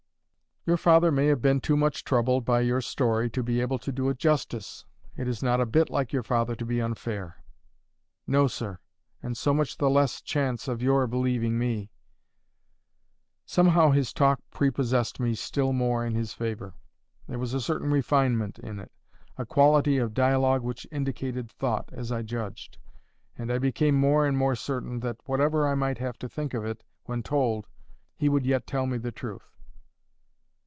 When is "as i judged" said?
21.91-22.77